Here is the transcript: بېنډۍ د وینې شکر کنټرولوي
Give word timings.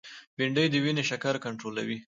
بېنډۍ 0.37 0.65
د 0.71 0.75
وینې 0.83 1.03
شکر 1.09 1.35
کنټرولوي 1.45 1.97